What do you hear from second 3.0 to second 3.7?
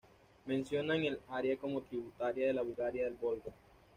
del Volga.